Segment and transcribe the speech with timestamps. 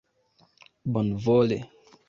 [0.95, 1.61] bonvole